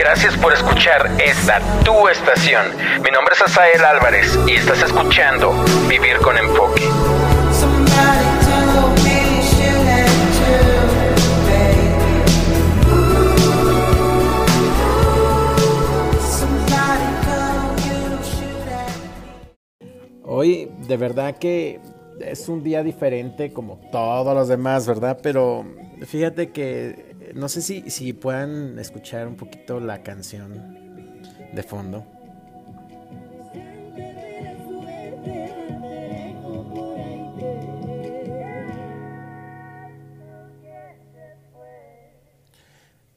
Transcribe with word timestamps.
Gracias 0.00 0.34
por 0.38 0.50
escuchar 0.54 1.10
esta 1.22 1.60
tu 1.84 2.08
estación. 2.08 2.68
Mi 3.04 3.10
nombre 3.10 3.34
es 3.34 3.42
Asael 3.42 3.84
Álvarez 3.84 4.38
y 4.46 4.52
estás 4.52 4.82
escuchando 4.82 5.52
Vivir 5.90 6.16
con 6.20 6.38
Enfoque. 6.38 6.88
Hoy 20.24 20.70
de 20.88 20.96
verdad 20.96 21.36
que 21.36 21.78
es 22.20 22.48
un 22.48 22.62
día 22.62 22.82
diferente 22.82 23.52
como 23.52 23.78
todos 23.92 24.34
los 24.34 24.48
demás, 24.48 24.86
¿verdad? 24.86 25.18
Pero 25.22 25.66
fíjate 26.06 26.52
que 26.52 27.09
no 27.34 27.48
sé 27.48 27.62
si, 27.62 27.90
si 27.90 28.12
puedan 28.12 28.78
escuchar 28.78 29.26
un 29.26 29.36
poquito 29.36 29.80
la 29.80 30.02
canción 30.02 30.78
de 31.52 31.62
fondo. 31.62 32.06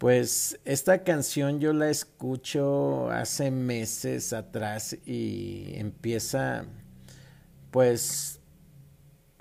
Pues 0.03 0.59
esta 0.65 1.03
canción 1.03 1.61
yo 1.61 1.71
la 1.71 1.89
escucho 1.89 3.09
hace 3.09 3.51
meses 3.51 4.33
atrás 4.33 4.97
y 5.05 5.75
empieza 5.75 6.65
pues 7.71 8.41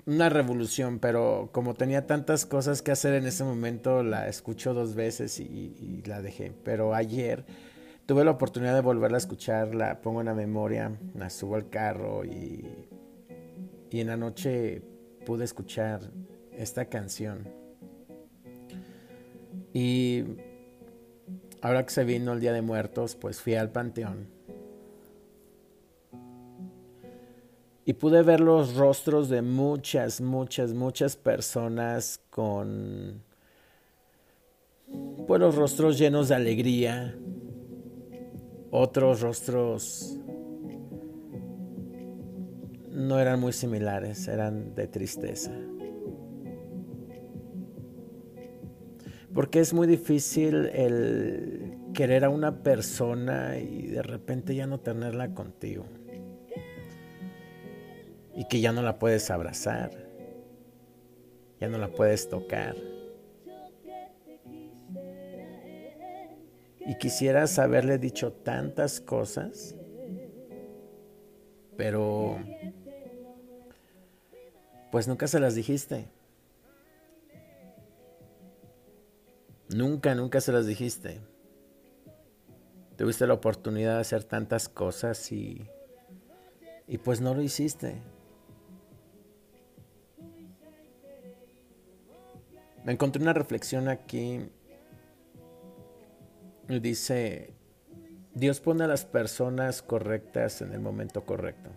una 0.05 0.29
revolución, 0.29 0.99
pero 0.99 1.49
como 1.51 1.73
tenía 1.73 2.05
tantas 2.07 2.45
cosas 2.45 2.81
que 2.81 2.91
hacer 2.91 3.13
en 3.13 3.25
ese 3.25 3.43
momento, 3.43 4.03
la 4.03 4.27
escucho 4.27 4.73
dos 4.73 4.95
veces 4.95 5.39
y, 5.39 6.03
la 6.05 6.21
dejé. 6.21 6.51
Pero 6.63 6.93
ayer 6.93 7.45
tuve 8.05 8.25
la 8.25 8.31
oportunidad 8.31 8.73
de 8.73 8.81
volverla 8.81 9.17
a 9.17 9.19
escuchar, 9.19 9.73
la 9.73 10.01
pongo 10.01 10.19
en 10.19 10.27
la 10.27 10.33
memoria, 10.33 10.91
la 11.15 11.29
subo 11.29 11.55
al 11.55 11.69
carro 11.69 12.25
y, 12.25 12.67
y 13.89 14.01
en 14.01 14.07
la 14.07 14.17
noche 14.17 14.81
pude 15.25 15.45
escuchar 15.45 16.11
esta 16.51 16.85
canción. 16.85 17.47
Y 19.73 20.25
ahora 21.61 21.85
que 21.85 21.91
se 21.91 22.03
vino 22.03 22.33
el 22.33 22.39
Día 22.39 22.53
de 22.53 22.61
Muertos, 22.61 23.15
pues 23.15 23.41
fui 23.41 23.55
al 23.55 23.71
panteón 23.71 24.32
y 27.85 27.93
pude 27.93 28.23
ver 28.23 28.39
los 28.39 28.75
rostros 28.75 29.29
de 29.29 29.41
muchas, 29.41 30.21
muchas, 30.21 30.73
muchas 30.73 31.15
personas 31.17 32.21
con 32.29 33.23
pues 35.27 35.39
los 35.39 35.55
rostros 35.55 35.97
llenos 35.97 36.29
de 36.29 36.35
alegría, 36.35 37.15
otros 38.71 39.21
rostros 39.21 40.17
no 42.91 43.19
eran 43.19 43.39
muy 43.39 43.53
similares, 43.53 44.27
eran 44.27 44.75
de 44.75 44.87
tristeza. 44.87 45.51
Porque 49.33 49.59
es 49.59 49.73
muy 49.73 49.87
difícil 49.87 50.67
el 50.73 51.75
querer 51.93 52.23
a 52.23 52.29
una 52.29 52.61
persona 52.61 53.57
y 53.57 53.87
de 53.87 54.03
repente 54.03 54.53
ya 54.53 54.67
no 54.67 54.79
tenerla 54.79 55.33
contigo 55.33 55.85
y 58.35 58.45
que 58.47 58.59
ya 58.59 58.71
no 58.71 58.81
la 58.81 58.97
puedes 58.99 59.29
abrazar, 59.29 59.91
ya 61.59 61.67
no 61.67 61.77
la 61.77 61.89
puedes 61.89 62.29
tocar. 62.29 62.75
Y 66.85 66.97
quisieras 66.97 67.59
haberle 67.59 67.97
dicho 67.97 68.33
tantas 68.33 68.99
cosas, 68.99 69.75
pero 71.77 72.37
pues 74.91 75.07
nunca 75.07 75.27
se 75.27 75.39
las 75.39 75.55
dijiste. 75.55 76.07
Nunca, 79.69 80.13
nunca 80.13 80.41
se 80.41 80.51
las 80.51 80.67
dijiste. 80.67 81.21
Tuviste 82.97 83.25
la 83.25 83.33
oportunidad 83.33 83.95
de 83.95 84.01
hacer 84.01 84.23
tantas 84.23 84.69
cosas 84.69 85.31
y, 85.31 85.67
y 86.87 86.99
pues 86.99 87.21
no 87.21 87.33
lo 87.33 87.41
hiciste. 87.41 88.01
Me 92.83 92.91
encontré 92.91 93.21
una 93.21 93.33
reflexión 93.33 93.87
aquí. 93.87 94.49
Dice, 96.67 97.53
Dios 98.33 98.59
pone 98.59 98.83
a 98.83 98.87
las 98.87 99.05
personas 99.05 99.81
correctas 99.81 100.61
en 100.61 100.73
el 100.73 100.79
momento 100.79 101.25
correcto. 101.25 101.69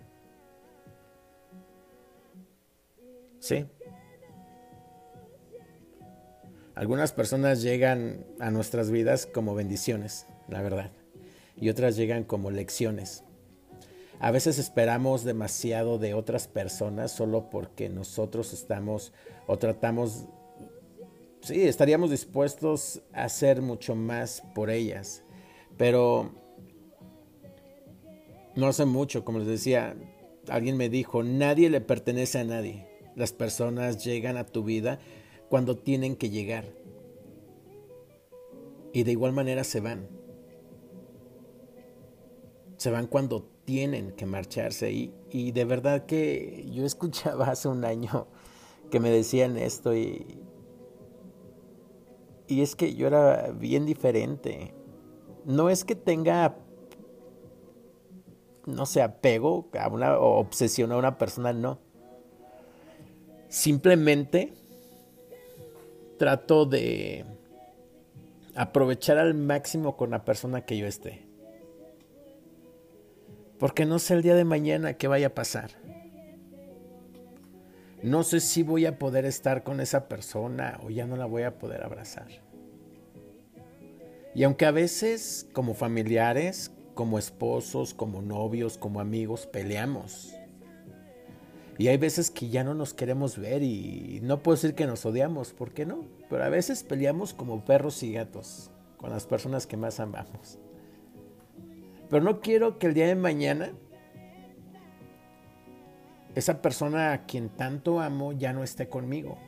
¿Sí? 3.39 3.67
Algunas 6.75 7.13
personas 7.13 7.63
llegan 7.63 8.27
a 8.39 8.51
nuestras 8.51 8.91
vidas 8.91 9.27
como 9.27 9.55
bendiciones, 9.55 10.27
la 10.49 10.61
verdad, 10.61 10.91
y 11.57 11.71
otras 11.71 11.97
llegan 11.97 12.25
como 12.25 12.51
lecciones. 12.51 13.25
A 14.19 14.31
veces 14.31 14.59
esperamos 14.59 15.25
demasiado 15.25 15.99
de 15.99 16.15
otras 16.15 16.49
personas 16.49 17.13
solo 17.13 17.49
porque 17.51 17.89
nosotros 17.89 18.53
estamos 18.53 19.13
o 19.47 19.59
tratamos 19.59 20.27
sí, 21.47 21.63
estaríamos 21.63 22.11
dispuestos 22.11 23.03
a 23.13 23.25
hacer 23.25 23.63
mucho 23.63 23.95
más 23.95 24.43
por 24.55 24.69
ellas. 24.69 25.23
Pero 25.77 26.33
no 28.57 28.67
hace 28.67 28.85
mucho, 28.85 29.25
como 29.25 29.39
les 29.39 29.47
decía, 29.47 29.97
alguien 30.49 30.77
me 30.77 30.89
dijo, 30.89 31.23
nadie 31.23 31.71
le 31.71 31.81
pertenece 31.81 32.41
a 32.41 32.45
nadie. 32.45 32.89
Las 33.15 33.33
personas 33.33 34.05
llegan 34.05 34.37
a 34.37 34.45
tu 34.45 34.65
vida 34.65 34.99
cuando 35.49 35.77
tienen 35.77 36.17
que 36.17 36.31
llegar. 36.31 36.65
Y 38.93 39.05
de 39.05 39.13
igual 39.13 39.33
manera 39.33 39.63
se 39.63 39.81
van. 39.81 40.09
Se 42.77 42.91
van 42.91 43.07
cuando 43.07 43.49
tienen 43.65 44.13
que 44.13 44.27
marcharse. 44.27 44.91
Y, 44.91 45.15
y 45.31 45.53
de 45.53 45.65
verdad 45.65 46.07
que 46.07 46.67
yo 46.73 46.85
escuchaba 46.85 47.51
hace 47.51 47.69
un 47.69 47.85
año 47.85 48.27
que 48.91 49.01
me 49.01 49.11
decían 49.11 49.57
esto 49.57 49.95
y, 49.95 50.46
y 52.49 52.63
es 52.63 52.77
que 52.77 52.95
yo 52.95 53.07
era 53.07 53.51
bien 53.53 53.87
diferente. 53.87 54.75
No 55.45 55.71
es 55.71 55.85
que 55.85 55.95
tenga, 55.95 56.57
no 58.67 58.87
sé, 58.87 59.03
apego 59.03 59.69
a 59.79 59.89
una, 59.89 60.19
o 60.19 60.39
obsesión 60.39 60.93
a 60.93 60.97
una 60.97 61.19
persona, 61.19 61.53
no. 61.53 61.79
Simplemente 63.49 64.53
trato 66.19 66.67
de 66.67 67.25
aprovechar 68.55 69.19
al 69.19 69.35
máximo 69.35 69.97
con 69.97 70.11
la 70.11 70.25
persona 70.25 70.63
que 70.65 70.79
yo 70.79 70.87
esté. 70.87 71.27
Porque 73.59 73.87
no 73.87 73.99
sé 73.99 74.15
el 74.15 74.23
día 74.23 74.35
de 74.35 74.45
mañana 74.45 74.95
qué 74.95 75.09
vaya 75.09 75.29
a 75.29 75.35
pasar. 75.35 75.71
No 78.07 78.23
sé 78.23 78.39
si 78.39 78.63
voy 78.63 78.87
a 78.87 79.01
poder 79.01 79.25
estar 79.25 79.65
con 79.65 79.81
esa 79.81 80.07
persona 80.07 80.79
o 80.85 80.91
ya 80.91 81.09
no 81.09 81.17
la 81.17 81.27
voy 81.27 81.43
a 81.43 81.59
poder 81.59 81.83
abrazar. 81.83 82.29
Y 84.33 84.45
aunque 84.45 84.65
a 84.65 84.71
veces 84.71 85.49
como 85.53 85.75
familiares, 85.75 86.71
como 86.95 87.19
esposos, 87.19 87.95
como 87.95 88.23
novios, 88.23 88.79
como 88.79 89.01
amigos, 89.01 89.49
peleamos. 89.49 90.33
Y 91.79 91.89
hay 91.89 91.97
veces 91.97 92.31
que 92.31 92.49
ya 92.49 92.63
no 92.63 92.75
nos 92.75 92.95
queremos 92.95 93.39
ver 93.39 93.65
y 93.65 94.21
no 94.23 94.41
puedo 94.41 94.55
decir 94.55 94.77
que 94.77 94.87
nos 94.87 95.05
odiamos, 95.05 95.53
¿por 95.53 95.73
qué 95.73 95.85
no? 95.85 96.05
Pero 96.31 96.45
a 96.45 96.49
veces 96.49 96.85
peleamos 96.85 97.35
como 97.35 97.65
perros 97.65 98.05
y 98.05 98.13
gatos 98.13 98.71
con 98.99 99.11
las 99.11 99.27
personas 99.27 99.67
que 99.67 99.77
más 99.77 99.99
amamos. 99.99 100.61
Pero 102.09 102.23
no 102.23 102.41
quiero 102.41 102.79
que 102.79 102.87
el 102.87 102.95
día 102.95 103.09
de 103.09 103.17
mañana 103.17 103.73
esa 106.37 106.61
persona 106.61 107.15
a 107.15 107.25
quien 107.25 107.49
tanto 107.49 107.99
amo 107.99 108.33
ya 108.33 108.53
no 108.53 108.63
esté 108.63 108.89
conmigo. 108.89 109.39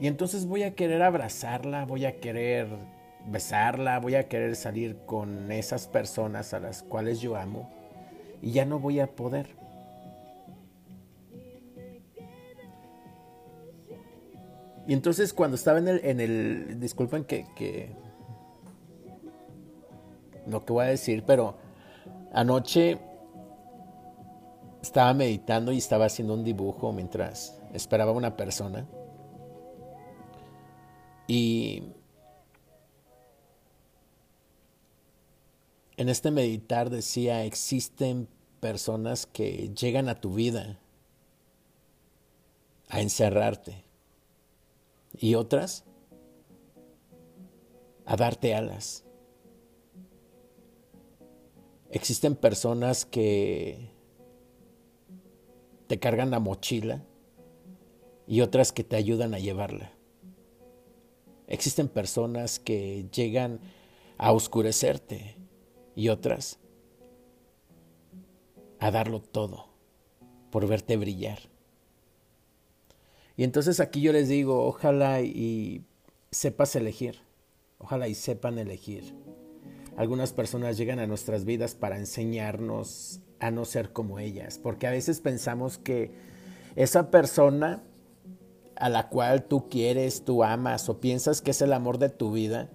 Y 0.00 0.06
entonces 0.06 0.46
voy 0.46 0.62
a 0.62 0.74
querer 0.74 1.02
abrazarla, 1.02 1.84
voy 1.84 2.06
a 2.06 2.18
querer 2.18 2.66
besarla, 3.26 4.00
voy 4.00 4.14
a 4.14 4.26
querer 4.26 4.56
salir 4.56 4.96
con 5.04 5.52
esas 5.52 5.86
personas 5.86 6.54
a 6.54 6.60
las 6.60 6.82
cuales 6.82 7.20
yo 7.20 7.36
amo 7.36 7.70
y 8.40 8.52
ya 8.52 8.64
no 8.64 8.78
voy 8.78 9.00
a 9.00 9.06
poder. 9.06 9.54
Y 14.86 14.94
entonces 14.94 15.34
cuando 15.34 15.56
estaba 15.56 15.78
en 15.78 15.88
el, 15.88 16.00
en 16.04 16.20
el 16.20 16.80
disculpen 16.80 17.24
que, 17.24 17.46
que 17.54 17.90
lo 20.46 20.64
que 20.64 20.72
voy 20.72 20.86
a 20.86 20.88
decir, 20.88 21.22
pero 21.26 21.56
anoche 22.32 22.98
estaba 24.84 25.14
meditando 25.14 25.72
y 25.72 25.78
estaba 25.78 26.04
haciendo 26.04 26.34
un 26.34 26.44
dibujo 26.44 26.92
mientras 26.92 27.58
esperaba 27.72 28.12
una 28.12 28.36
persona. 28.36 28.86
Y 31.26 31.82
en 35.96 36.08
este 36.10 36.30
meditar 36.30 36.90
decía, 36.90 37.44
existen 37.44 38.28
personas 38.60 39.24
que 39.26 39.70
llegan 39.74 40.10
a 40.10 40.20
tu 40.20 40.34
vida 40.34 40.78
a 42.88 43.00
encerrarte 43.00 43.84
y 45.16 45.34
otras 45.34 45.84
a 48.04 48.16
darte 48.16 48.54
alas. 48.54 49.02
Existen 51.90 52.36
personas 52.36 53.06
que 53.06 53.93
te 55.86 55.98
cargan 55.98 56.30
la 56.30 56.40
mochila 56.40 57.04
y 58.26 58.40
otras 58.40 58.72
que 58.72 58.84
te 58.84 58.96
ayudan 58.96 59.34
a 59.34 59.38
llevarla. 59.38 59.92
Existen 61.46 61.88
personas 61.88 62.58
que 62.58 63.06
llegan 63.12 63.60
a 64.16 64.32
oscurecerte 64.32 65.36
y 65.94 66.08
otras 66.08 66.58
a 68.78 68.90
darlo 68.90 69.20
todo 69.20 69.66
por 70.50 70.66
verte 70.66 70.96
brillar. 70.96 71.38
Y 73.36 73.44
entonces 73.44 73.80
aquí 73.80 74.00
yo 74.00 74.12
les 74.12 74.28
digo, 74.28 74.64
ojalá 74.64 75.20
y 75.20 75.84
sepas 76.30 76.76
elegir, 76.76 77.18
ojalá 77.78 78.08
y 78.08 78.14
sepan 78.14 78.58
elegir. 78.58 79.14
Algunas 79.96 80.32
personas 80.32 80.76
llegan 80.76 80.98
a 80.98 81.06
nuestras 81.06 81.44
vidas 81.44 81.74
para 81.74 81.98
enseñarnos 81.98 83.20
a 83.38 83.50
no 83.50 83.64
ser 83.64 83.92
como 83.92 84.18
ellas, 84.18 84.58
porque 84.58 84.86
a 84.86 84.90
veces 84.90 85.20
pensamos 85.20 85.78
que 85.78 86.12
esa 86.76 87.10
persona 87.10 87.82
a 88.76 88.88
la 88.88 89.08
cual 89.08 89.44
tú 89.44 89.68
quieres, 89.68 90.24
tú 90.24 90.42
amas 90.42 90.88
o 90.88 91.00
piensas 91.00 91.40
que 91.40 91.52
es 91.52 91.62
el 91.62 91.72
amor 91.72 91.98
de 91.98 92.08
tu 92.08 92.32
vida, 92.32 92.70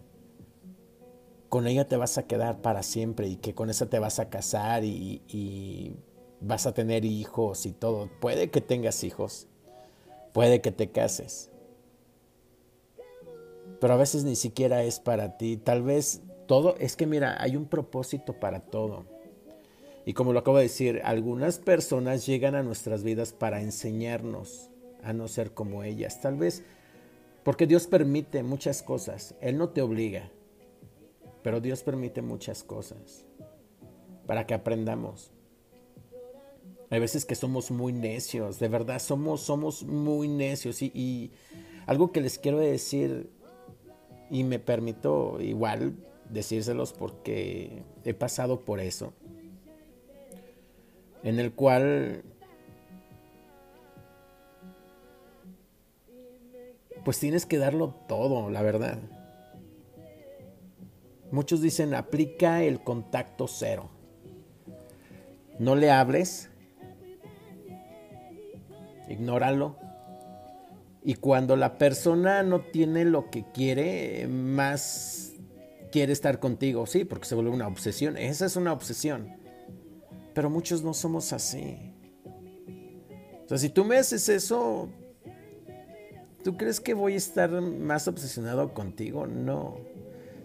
con 1.49 1.67
ella 1.67 1.87
te 1.87 1.97
vas 1.97 2.17
a 2.17 2.27
quedar 2.27 2.61
para 2.61 2.83
siempre 2.83 3.27
y 3.27 3.35
que 3.35 3.53
con 3.53 3.69
esa 3.69 3.87
te 3.87 3.99
vas 3.99 4.19
a 4.19 4.29
casar 4.29 4.83
y, 4.83 5.97
vas 6.41 6.65
a 6.65 6.73
tener 6.73 7.03
hijos 7.03 7.65
y 7.65 7.73
todo. 7.73 8.09
Puede 8.21 8.49
que 8.49 8.61
tengas 8.61 9.03
hijos, 9.03 9.47
puede 10.31 10.61
que 10.61 10.71
te 10.71 10.89
cases, 10.89 11.49
pero 13.81 13.93
a 13.93 13.97
veces 13.97 14.23
ni 14.23 14.35
siquiera 14.35 14.83
es 14.83 15.01
para 15.01 15.37
ti. 15.37 15.57
Tal 15.57 15.83
vez 15.83 16.21
todo, 16.49 16.75
es 16.79 16.95
que 16.95 17.05
mira, 17.05 17.37
hay 17.39 17.55
un 17.55 17.67
propósito 17.67 18.33
para 18.33 18.61
todo. 18.61 19.05
Y 20.03 20.13
como 20.13 20.33
lo 20.33 20.39
acabo 20.39 20.57
de 20.57 20.63
decir, 20.63 20.99
algunas 21.05 21.59
personas 21.59 22.25
llegan 22.25 22.55
a 22.55 22.63
nuestras 22.63 23.03
vidas 23.03 23.33
para 23.33 23.61
enseñarnos 23.61 24.71
a 25.03 25.13
no 25.13 25.27
ser 25.27 25.53
como 25.53 25.83
ellas. 25.83 26.21
Tal 26.21 26.37
vez 26.37 26.63
porque 27.43 27.67
Dios 27.67 27.85
permite 27.85 28.41
muchas 28.41 28.81
cosas. 28.81 29.35
Él 29.41 29.59
no 29.59 29.69
te 29.69 29.83
obliga. 29.83 30.31
Pero 31.43 31.61
Dios 31.61 31.83
permite 31.83 32.23
muchas 32.23 32.63
cosas 32.63 33.25
para 34.25 34.47
que 34.47 34.55
aprendamos. 34.55 35.31
Hay 36.89 36.99
veces 36.99 37.25
que 37.25 37.35
somos 37.35 37.69
muy 37.69 37.93
necios, 37.93 38.57
de 38.57 38.69
verdad 38.69 38.97
somos, 38.97 39.41
somos 39.41 39.83
muy 39.83 40.27
necios. 40.27 40.81
Y, 40.81 40.91
y 40.95 41.31
algo 41.85 42.11
que 42.11 42.21
les 42.21 42.39
quiero 42.39 42.57
decir, 42.57 43.29
y 44.31 44.43
me 44.43 44.57
permito 44.57 45.39
igual 45.39 45.93
decírselos 46.29 46.93
porque 46.93 47.83
he 48.05 48.13
pasado 48.13 48.61
por 48.61 48.79
eso, 48.79 49.13
en 51.23 51.39
el 51.39 51.51
cual 51.53 52.23
pues 57.03 57.19
tienes 57.19 57.45
que 57.45 57.57
darlo 57.57 57.95
todo, 58.07 58.49
la 58.49 58.61
verdad. 58.61 58.99
Muchos 61.31 61.61
dicen 61.61 61.93
aplica 61.93 62.63
el 62.63 62.81
contacto 62.81 63.47
cero. 63.47 63.89
No 65.59 65.75
le 65.75 65.91
hables, 65.91 66.49
ignóralo. 69.07 69.75
Y 71.03 71.15
cuando 71.15 71.55
la 71.55 71.77
persona 71.77 72.43
no 72.43 72.61
tiene 72.61 73.05
lo 73.05 73.29
que 73.29 73.45
quiere, 73.53 74.27
más 74.27 75.28
quiere 75.91 76.13
estar 76.13 76.39
contigo, 76.39 76.85
sí, 76.85 77.05
porque 77.05 77.25
se 77.25 77.35
vuelve 77.35 77.51
una 77.51 77.67
obsesión. 77.67 78.17
Esa 78.17 78.45
es 78.45 78.55
una 78.55 78.73
obsesión. 78.73 79.35
Pero 80.33 80.49
muchos 80.49 80.83
no 80.83 80.93
somos 80.93 81.33
así. 81.33 81.93
O 83.45 83.47
sea, 83.49 83.57
si 83.57 83.69
tú 83.69 83.83
me 83.83 83.97
haces 83.97 84.29
eso, 84.29 84.89
¿tú 86.43 86.55
crees 86.55 86.79
que 86.79 86.93
voy 86.93 87.13
a 87.13 87.17
estar 87.17 87.49
más 87.61 88.07
obsesionado 88.07 88.73
contigo? 88.73 89.25
No. 89.25 89.77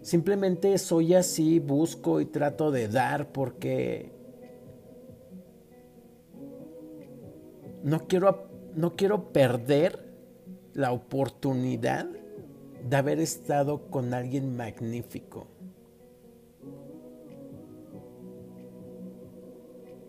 Simplemente 0.02 0.76
soy 0.79 1.14
así, 1.14 1.58
busco 1.58 2.20
y 2.20 2.26
trato 2.26 2.70
de 2.70 2.88
dar 2.88 3.32
porque 3.32 4.12
no 7.82 8.06
quiero, 8.06 8.49
no 8.75 8.96
quiero 8.96 9.32
perder 9.32 10.12
la 10.73 10.93
oportunidad 10.93 12.08
de 12.84 12.96
haber 12.96 13.19
estado 13.19 13.88
con 13.90 14.12
alguien 14.12 14.56
magnífico. 14.56 15.48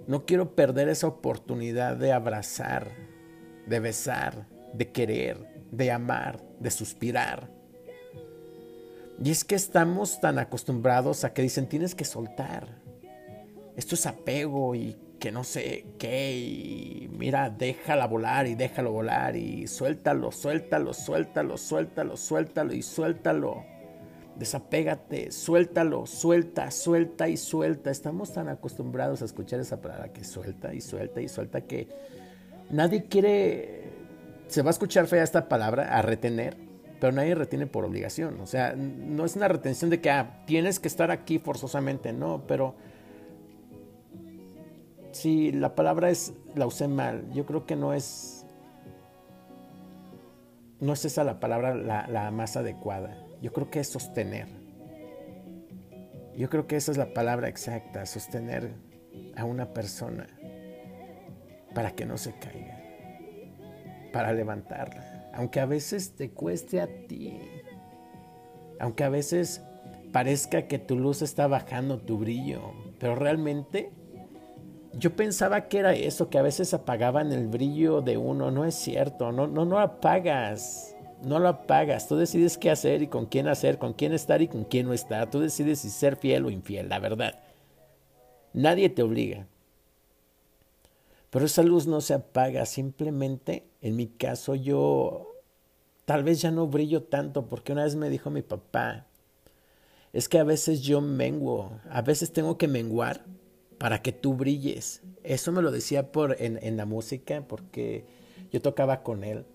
No 0.08 0.26
quiero 0.26 0.56
perder 0.56 0.90
esa 0.90 1.08
oportunidad 1.08 1.96
de 1.96 2.12
abrazar, 2.12 2.92
de 3.66 3.80
besar, 3.80 4.48
de 4.74 4.92
querer, 4.92 5.66
de 5.72 5.92
amar, 5.92 6.44
de 6.60 6.70
suspirar. 6.70 7.50
Y 9.24 9.32
es 9.32 9.46
que 9.46 9.56
estamos 9.56 10.20
tan 10.20 10.38
acostumbrados 10.38 11.24
a 11.24 11.34
que 11.34 11.42
dicen 11.42 11.68
tienes 11.68 11.96
que 11.96 12.06
soltar. 12.06 12.68
Esto 13.78 13.96
es 13.96 14.06
apego 14.06 14.76
y 14.76 14.98
que 15.20 15.32
no 15.32 15.46
sé 15.46 15.86
qué. 15.98 16.36
Y 16.38 17.05
mira, 17.18 17.50
déjala 17.50 18.08
volar 18.08 18.48
y 18.48 18.56
déjalo 18.56 18.92
volar 18.92 19.36
y 19.36 19.68
suéltalo, 19.68 20.32
suéltalo, 20.32 20.94
suéltalo, 20.94 21.58
suéltalo, 21.58 22.18
suéltalo 22.18 22.74
y 22.74 22.82
suéltalo. 22.82 23.64
Desapégate, 24.36 25.32
suéltalo, 25.32 26.06
suelta, 26.06 26.70
suelta 26.70 27.30
y 27.30 27.38
suelta. 27.38 27.90
Estamos 27.90 28.34
tan 28.34 28.50
acostumbrados 28.50 29.22
a 29.22 29.26
escuchar 29.26 29.60
esa 29.60 29.80
palabra 29.80 30.12
que 30.12 30.24
suelta 30.24 30.74
y 30.74 30.82
suelta 30.82 31.22
y 31.22 31.30
suelta 31.30 31.62
que 31.62 31.88
nadie 32.70 33.06
quiere, 33.06 33.84
se 34.48 34.62
va 34.62 34.70
a 34.70 34.72
escuchar 34.72 35.08
fea 35.08 35.24
esta 35.24 35.48
palabra, 35.48 35.98
a 35.98 36.02
retener 36.02 36.66
pero 37.00 37.12
nadie 37.12 37.36
retiene 37.36 37.68
por 37.68 37.86
obligación. 37.86 38.40
O 38.42 38.48
sea, 38.48 38.74
no 38.76 39.26
es 39.26 39.36
una 39.36 39.48
retención 39.48 39.90
de 39.90 40.02
que 40.02 40.10
ah, 40.10 40.42
tienes 40.46 40.80
que 40.80 40.88
estar 40.88 41.12
aquí 41.12 41.40
forzosamente, 41.40 42.14
no, 42.14 42.44
pero 42.48 42.76
si 45.16 45.52
la 45.52 45.76
palabra 45.76 46.10
es, 46.10 46.34
la 46.56 46.68
usé 46.68 46.88
mal, 46.88 47.32
yo 47.34 47.46
creo 47.46 47.66
que 47.66 47.76
no 47.76 47.94
es, 47.94 48.46
no 50.80 50.94
es 50.94 51.06
esa 51.06 51.24
la 51.24 51.40
palabra 51.40 51.74
la, 51.76 52.08
la 52.08 52.32
más 52.32 52.58
adecuada. 52.58 53.18
Yo 53.42 53.54
creo 53.54 53.70
que 53.70 53.80
es 53.80 53.88
sostener. 53.88 54.48
Yo 56.36 56.50
creo 56.50 56.68
que 56.68 56.76
esa 56.76 56.92
es 56.92 56.98
la 56.98 57.14
palabra 57.14 57.48
exacta, 57.48 58.06
sostener 58.06 58.74
a 59.38 59.46
una 59.46 59.74
persona 59.74 60.28
para 61.74 61.92
que 61.92 62.06
no 62.06 62.18
se 62.18 62.34
caiga, 62.34 62.82
para 64.12 64.34
levantarla 64.34 65.16
aunque 65.36 65.60
a 65.60 65.66
veces 65.66 66.16
te 66.16 66.32
cueste 66.32 66.80
a 66.80 66.88
ti, 66.88 67.38
aunque 68.80 69.04
a 69.04 69.10
veces 69.10 69.62
parezca 70.12 70.68
que 70.68 70.80
tu 70.80 70.98
luz 70.98 71.22
está 71.22 71.48
bajando, 71.48 72.00
tu 72.00 72.18
brillo, 72.18 72.74
pero 73.00 73.16
realmente 73.16 73.92
yo 74.98 75.16
pensaba 75.16 75.68
que 75.68 75.80
era 75.80 75.94
eso, 75.94 76.30
que 76.30 76.38
a 76.38 76.42
veces 76.44 76.74
apagaban 76.74 77.32
el 77.32 77.48
brillo 77.48 78.02
de 78.02 78.18
uno, 78.18 78.52
no 78.52 78.66
es 78.66 78.76
cierto, 78.76 79.32
no, 79.32 79.48
no, 79.48 79.66
no 79.66 79.80
apagas, 79.80 80.96
no 81.22 81.40
lo 81.40 81.50
apagas, 81.50 82.08
tú 82.08 82.16
decides 82.16 82.58
qué 82.58 82.72
hacer 82.72 83.02
y 83.02 83.08
con 83.08 83.26
quién 83.26 83.48
hacer, 83.48 83.78
con 83.78 83.94
quién 83.94 84.14
estar 84.14 84.42
y 84.42 84.48
con 84.48 84.64
quién 84.64 84.88
no 84.88 84.94
estar, 84.94 85.30
tú 85.30 85.40
decides 85.40 85.80
si 85.80 85.90
ser 85.90 86.16
fiel 86.16 86.46
o 86.46 86.50
infiel, 86.50 86.90
la 86.90 87.00
verdad. 87.00 87.40
Nadie 88.54 88.90
te 88.90 89.04
obliga. 89.04 89.48
Pero 91.30 91.46
esa 91.46 91.64
luz 91.64 91.88
no 91.88 92.00
se 92.00 92.14
apaga, 92.14 92.66
simplemente 92.66 93.66
en 93.82 93.98
mi 93.98 94.08
caso 94.08 94.56
yo 94.56 95.34
tal 96.06 96.24
vez 96.24 96.42
ya 96.42 96.52
no 96.52 96.68
brillo 96.68 97.04
tanto 97.04 97.48
porque 97.48 97.74
una 97.74 97.84
vez 97.84 97.96
me 97.96 98.10
dijo 98.10 98.30
mi 98.30 98.42
papá, 98.42 99.08
es 100.14 100.30
que 100.30 100.40
a 100.40 100.46
veces 100.46 100.82
yo 100.82 101.02
menguo, 101.02 101.72
a 101.90 102.02
veces 102.02 102.32
tengo 102.32 102.58
que 102.58 102.70
menguar 102.70 103.26
para 103.78 104.02
que 104.02 104.12
tú 104.12 104.34
brilles. 104.34 105.02
Eso 105.24 105.52
me 105.52 105.62
lo 105.62 105.72
decía 105.72 106.12
por, 106.12 106.36
en, 106.40 106.78
la 106.78 106.86
música 106.86 107.46
porque 107.48 108.06
yo 108.52 108.62
tocaba 108.62 109.04
con 109.04 109.24
él. 109.24 109.46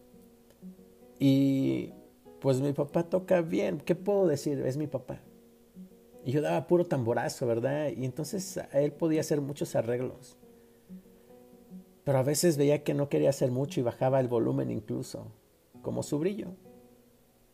Y 1.19 1.93
pues 2.41 2.61
mi 2.61 2.73
papá 2.73 3.05
toca 3.05 3.43
bien, 3.43 3.79
¿qué 3.79 3.95
puedo 3.95 4.27
decir? 4.27 4.59
Es 4.61 4.77
mi 4.77 4.87
papá. 4.87 5.21
Y 6.25 6.33
yo 6.33 6.43
daba 6.43 6.67
puro 6.67 6.87
tamborazo, 6.87 7.47
¿verdad? 7.47 7.89
Y 7.97 8.05
entonces 8.05 8.61
él 8.73 8.93
podía 8.93 9.21
hacer 9.21 9.41
muchos 9.41 9.75
arreglos. 9.75 10.37
Pero 12.05 12.19
a 12.19 12.23
veces 12.23 12.57
veía 12.57 12.83
que 12.83 12.95
no 12.95 13.09
quería 13.09 13.31
hacer 13.31 13.51
mucho 13.51 13.81
y 13.81 13.83
bajaba 13.83 14.21
el 14.21 14.29
volumen 14.29 14.71
incluso, 14.71 15.27
como 15.83 16.03
su 16.03 16.19
brillo. 16.19 16.49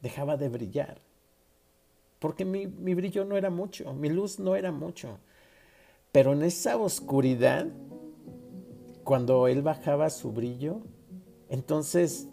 Dejaba 0.01 0.37
de 0.37 0.49
brillar. 0.49 1.01
Porque 2.19 2.45
mi, 2.45 2.67
brillo 2.67 3.25
no 3.25 3.37
era 3.37 3.51
mucho, 3.51 3.93
mi 3.93 4.09
luz 4.09 4.39
no 4.39 4.57
era 4.57 4.73
mucho. 4.73 5.19
Pero 6.17 6.33
en 6.33 6.43
esa 6.45 6.79
oscuridad, 6.79 7.67
cuando 9.05 9.49
él 9.49 9.61
bajaba 9.61 10.09
su 10.09 10.33
brillo, 10.33 10.81
entonces 11.51 12.31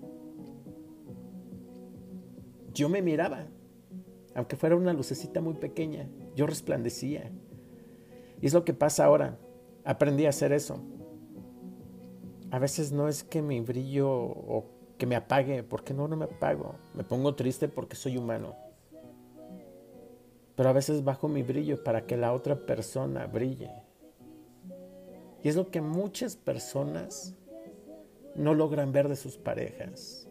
yo 2.74 2.88
me 2.88 3.02
miraba, 3.02 3.48
aunque 4.36 4.56
fuera 4.56 4.78
una 4.78 4.94
lucecita 4.94 5.42
muy 5.42 5.56
pequeña, 5.56 6.08
yo 6.34 6.48
resplandecía. 6.48 7.30
Y 8.40 8.46
es 8.46 8.54
lo 8.54 8.64
que 8.64 8.74
pasa 8.74 9.04
ahora. 9.04 9.38
Aprendí 9.84 10.28
a 10.28 10.30
hacer 10.30 10.54
eso. 10.54 10.80
A 12.52 12.60
veces 12.60 12.94
no 12.94 13.10
es 13.10 13.26
que 13.26 13.42
mi 13.42 13.60
brillo 13.60 14.10
o 14.10 14.64
que 14.98 15.06
me 15.06 15.18
apague, 15.18 15.62
porque 15.62 15.94
no, 15.94 16.08
no 16.08 16.16
me 16.16 16.24
apago. 16.24 16.76
Me 16.94 17.04
pongo 17.04 17.36
triste 17.36 17.68
porque 17.68 17.98
soy 17.98 18.16
humano. 18.16 18.56
Pero 20.56 20.70
a 20.70 20.74
veces 20.74 21.04
bajo 21.04 21.28
mi 21.28 21.44
brillo 21.44 21.84
para 21.84 22.06
que 22.06 22.18
la 22.18 22.34
otra 22.34 22.56
persona 22.66 23.26
brille. 23.26 23.72
Y 25.44 25.50
es 25.50 25.56
lo 25.56 25.70
que 25.70 25.82
muchas 25.82 26.36
personas 26.36 27.36
no 28.36 28.54
logran 28.54 28.92
ver 28.92 29.10
de 29.10 29.16
sus 29.16 29.38
parejas. 29.38 30.28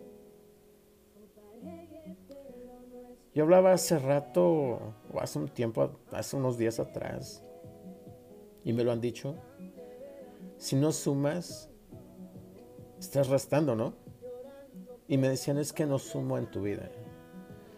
Yo 3.35 3.45
hablaba 3.45 3.73
hace 3.73 3.99
rato, 3.99 4.43
o 5.13 5.21
hace 5.21 5.39
un 5.39 5.49
tiempo, 5.49 5.99
hace 6.11 6.37
unos 6.37 6.59
días 6.59 6.79
atrás, 6.79 7.43
y 8.63 8.73
me 8.75 8.85
lo 8.85 8.93
han 8.93 9.01
dicho, 9.01 9.37
si 10.59 10.77
no 10.77 10.93
sumas, 10.93 11.71
estás 13.01 13.29
restando, 13.29 13.75
¿no? 13.75 13.95
Y 15.09 15.17
me 15.17 15.29
decían, 15.29 15.59
es 15.59 15.73
que 15.73 15.87
no 15.87 15.99
sumo 15.99 16.37
en 16.37 16.51
tu 16.51 16.63
vida. 16.63 16.91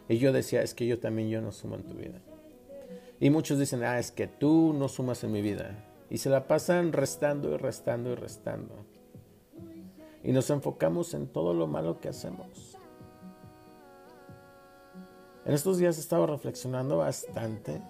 Y 0.08 0.18
yo 0.18 0.32
decía, 0.32 0.62
es 0.62 0.74
que 0.74 0.86
yo 0.86 0.98
también 0.98 1.30
yo 1.30 1.40
no 1.40 1.52
sumo 1.52 1.76
en 1.76 1.84
tu 1.84 1.94
vida. 1.94 2.20
Y 3.20 3.30
muchos 3.30 3.58
dicen, 3.58 3.82
ah, 3.84 3.98
es 3.98 4.10
que 4.10 4.26
tú 4.26 4.74
no 4.76 4.88
sumas 4.88 5.24
en 5.24 5.32
mi 5.32 5.40
vida. 5.40 5.76
Y 6.10 6.18
se 6.18 6.30
la 6.30 6.46
pasan 6.46 6.92
restando 6.92 7.52
y 7.54 7.56
restando 7.56 8.10
y 8.10 8.14
restando. 8.14 8.74
Y 10.22 10.32
nos 10.32 10.50
enfocamos 10.50 11.14
en 11.14 11.26
todo 11.28 11.54
lo 11.54 11.66
malo 11.66 12.00
que 12.00 12.08
hacemos. 12.08 12.76
En 15.44 15.52
estos 15.52 15.78
días 15.78 15.96
he 15.98 16.00
estado 16.00 16.26
reflexionando 16.26 16.98
bastante 16.98 17.82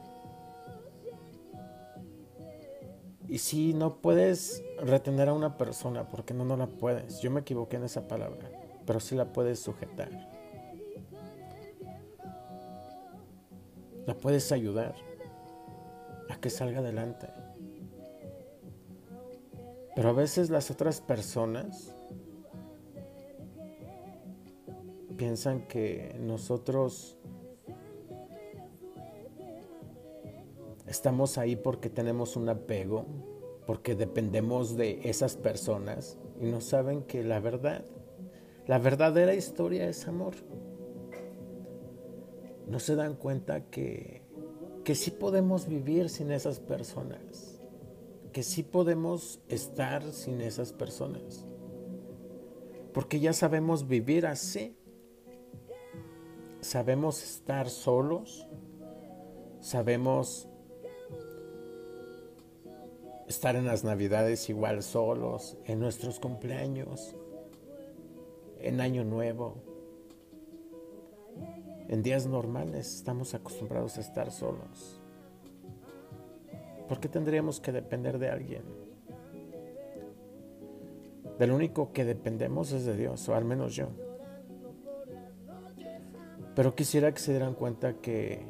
Y 3.35 3.39
si 3.39 3.75
no 3.75 3.97
puedes 3.97 4.63
retener 4.79 5.29
a 5.29 5.33
una 5.33 5.57
persona, 5.57 6.09
porque 6.09 6.35
no, 6.35 6.45
no 6.45 6.57
la 6.57 6.69
puedes. 6.69 7.21
Yo 7.21 7.31
me 7.31 7.41
equivoqué 7.41 7.77
en 7.77 7.83
esa 7.83 8.07
palabra, 8.07 8.49
pero 8.87 9.01
sí 9.01 9.17
la 9.17 9.33
puedes 9.33 9.59
sujetar. 9.59 10.09
La 14.07 14.15
puedes 14.15 14.53
ayudar 14.53 14.95
a 16.29 16.41
que 16.41 16.51
salga 16.51 16.79
adelante. 16.79 17.29
Pero 19.95 20.09
a 20.09 20.13
veces 20.13 20.51
las 20.51 20.71
otras 20.71 21.01
personas 21.01 21.95
piensan 25.17 25.69
que 25.69 26.17
nosotros 26.21 27.17
Estamos 30.95 31.39
ahí 31.39 31.57
porque 31.57 31.91
tenemos 31.91 32.37
un 32.37 32.49
apego, 32.49 33.05
porque 33.67 33.97
dependemos 33.97 34.77
de 34.77 35.01
esas 35.09 35.35
personas 35.35 36.19
y 36.41 36.45
no 36.45 36.61
saben 36.61 37.03
que 37.03 37.25
la 37.25 37.41
verdad, 37.41 37.85
la 38.69 38.79
verdadera 38.79 39.35
historia 39.35 39.89
es 39.89 40.07
amor. 40.07 40.35
No 42.69 42.79
se 42.79 42.95
dan 42.95 43.15
cuenta 43.15 43.71
que, 43.71 44.23
que 44.85 44.95
sí 44.95 45.11
podemos 45.11 45.67
vivir 45.67 46.11
sin 46.11 46.31
esas 46.31 46.61
personas, 46.61 47.59
que 48.33 48.43
sí 48.43 48.63
podemos 48.63 49.41
estar 49.49 50.03
sin 50.13 50.41
esas 50.43 50.73
personas, 50.73 51.47
porque 52.93 53.19
ya 53.19 53.33
sabemos 53.33 53.89
vivir 53.89 54.27
así, 54.27 54.77
sabemos 56.61 57.23
estar 57.23 57.71
solos, 57.71 58.47
sabemos 59.61 60.49
estar 63.27 63.57
en 63.57 63.65
las 63.65 63.85
navidades 63.85 64.51
igual 64.51 64.83
solos, 64.83 65.57
en 65.65 65.81
nuestros 65.81 66.21
cumpleaños, 66.21 67.17
en 68.61 68.81
Año 68.81 69.03
Nuevo. 69.05 69.74
En 71.89 72.03
días 72.03 72.27
normales 72.27 72.95
estamos 72.95 73.35
acostumbrados 73.35 73.99
a 73.99 74.01
estar 74.01 74.31
solos. 74.31 75.01
¿Por 76.89 76.99
qué 76.99 77.09
tendríamos 77.09 77.61
que 77.61 77.73
depender 77.73 78.19
de 78.19 78.31
alguien? 78.31 78.63
Del 81.39 81.51
único 81.51 81.93
que 81.93 82.05
dependemos 82.05 82.73
es 82.73 82.87
de 82.87 82.97
Dios, 82.97 83.29
o 83.29 83.35
al 83.35 83.45
menos 83.45 83.75
yo. 83.75 83.89
Pero 86.55 86.75
quisiera 86.75 87.13
que 87.13 87.19
se 87.19 87.33
dieran 87.33 87.55
cuenta 87.55 87.95
que, 87.95 88.47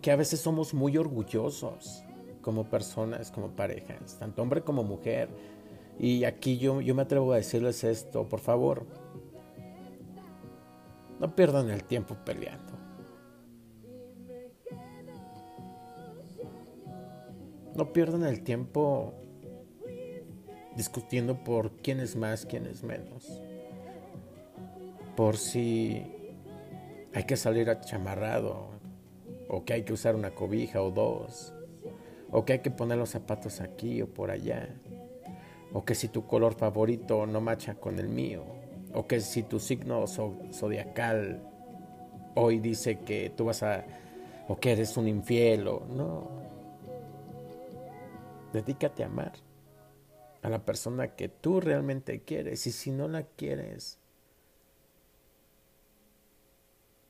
que 0.00 0.12
a 0.12 0.16
veces 0.16 0.40
somos 0.40 0.74
muy 0.74 0.96
orgullosos 0.96 2.04
como 2.40 2.68
personas, 2.68 3.30
como 3.30 3.48
parejas, 3.48 4.18
tanto 4.18 4.42
hombre 4.42 4.62
como 4.62 4.84
mujer. 4.84 5.28
Y 5.98 6.24
aquí 6.24 6.58
yo, 6.58 6.80
yo 6.80 6.94
me 6.94 7.02
atrevo 7.02 7.32
a 7.32 7.36
decirles 7.36 7.82
esto, 7.82 8.28
por 8.28 8.40
favor, 8.40 8.86
no 11.20 11.34
pierdan 11.34 11.70
el 11.70 11.84
tiempo 11.84 12.16
peleando. 12.24 12.72
No 17.74 17.92
pierdan 17.92 18.24
el 18.24 18.42
tiempo 18.42 19.14
discutiendo 20.76 21.42
por 21.42 21.72
quién 21.78 22.00
es 22.00 22.16
más, 22.16 22.46
quién 22.46 22.66
es 22.66 22.82
menos. 22.82 23.42
Por 25.16 25.36
si 25.36 26.04
hay 27.14 27.24
que 27.24 27.36
salir 27.36 27.68
chamarrado 27.80 28.68
o 29.48 29.64
que 29.64 29.74
hay 29.74 29.82
que 29.82 29.92
usar 29.92 30.14
una 30.14 30.34
cobija 30.34 30.82
o 30.82 30.90
dos 30.90 31.54
o 32.36 32.44
que 32.44 32.54
hay 32.54 32.58
que 32.58 32.72
poner 32.72 32.98
los 32.98 33.10
zapatos 33.10 33.60
aquí 33.60 34.02
o 34.02 34.08
por 34.08 34.32
allá, 34.32 34.68
o 35.72 35.84
que 35.84 35.94
si 35.94 36.08
tu 36.08 36.26
color 36.26 36.54
favorito 36.54 37.26
no 37.26 37.40
macha 37.40 37.76
con 37.76 38.00
el 38.00 38.08
mío, 38.08 38.42
o 38.94 39.06
que 39.06 39.20
si 39.20 39.42
tu 39.42 39.58
signo 39.58 40.06
zodiacal 40.06 41.42
hoy 42.34 42.58
dice 42.58 43.00
que 43.00 43.30
tú 43.30 43.46
vas 43.46 43.62
a, 43.62 43.84
o 44.48 44.58
que 44.58 44.72
eres 44.72 44.96
un 44.96 45.08
infiel, 45.08 45.68
o 45.68 45.84
no. 45.88 46.28
Dedícate 48.52 49.02
a 49.02 49.06
amar 49.06 49.32
a 50.42 50.48
la 50.48 50.64
persona 50.64 51.16
que 51.16 51.28
tú 51.28 51.60
realmente 51.60 52.22
quieres, 52.22 52.66
y 52.66 52.72
si 52.72 52.90
no 52.90 53.08
la 53.08 53.24
quieres, 53.24 53.98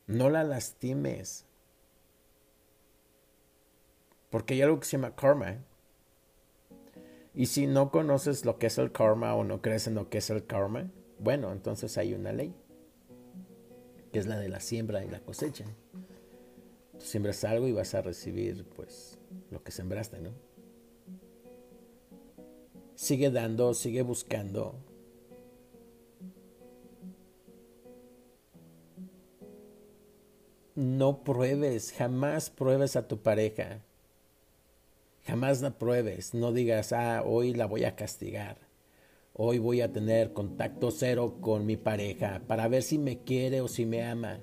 no 0.07 0.31
la 0.31 0.45
lastimes. 0.45 1.47
Porque 4.31 4.55
hay 4.55 4.63
algo 4.63 4.81
que 4.81 4.87
se 4.87 4.97
llama 4.97 5.15
karma. 5.15 5.59
Y 7.35 7.47
si 7.47 7.67
no 7.67 7.91
conoces 7.91 8.45
lo 8.45 8.59
que 8.59 8.67
es 8.67 8.79
el 8.79 8.93
karma 8.93 9.35
o 9.35 9.45
no 9.45 9.61
crees 9.61 9.87
en 9.87 9.97
lo 9.97 10.09
que 10.09 10.19
es 10.19 10.31
el 10.31 10.47
karma, 10.47 10.89
bueno, 11.19 11.53
entonces 11.53 11.97
hay 11.99 12.15
una 12.15 12.33
ley, 12.33 12.55
que 14.13 14.19
es 14.19 14.27
la 14.27 14.39
de 14.39 14.49
la 14.49 14.61
siembra 14.61 15.05
y 15.05 15.09
la 15.09 15.21
cosecha. 15.21 15.65
Tú 16.99 17.05
siembras 17.05 17.45
algo 17.45 17.67
y 17.67 17.73
vas 17.73 17.95
a 17.95 18.03
recibir 18.03 18.65
pues 18.77 19.19
lo 19.51 19.63
que 19.63 19.73
sembraste, 19.73 20.21
¿no? 20.21 20.31
Sigue 22.95 23.31
dando, 23.31 23.75
sigue 23.75 24.03
buscando. 24.03 24.77
No 30.77 31.23
pruebes, 31.23 31.93
jamás 31.93 32.51
pruebes 32.51 32.97
a 32.97 33.07
tu 33.07 33.23
pareja 33.23 33.83
Jamás 35.27 35.63
la 35.63 35.79
pruebes, 35.79 36.35
no 36.35 36.53
digas, 36.53 36.93
ah, 36.93 37.23
hoy 37.25 37.55
la 37.55 37.67
voy 37.67 37.85
a 37.85 37.97
castigar. 37.97 38.59
Hoy 39.37 39.59
voy 39.59 39.81
a 39.81 39.93
tener 39.93 40.33
contacto 40.33 40.91
cero 40.93 41.39
con 41.41 41.67
mi 41.67 41.77
pareja 41.77 42.43
para 42.47 42.69
ver 42.69 42.83
si 42.85 42.99
me 42.99 43.25
quiere 43.25 43.61
o 43.61 43.69
si 43.69 43.85
me 43.85 44.05
ama. 44.05 44.41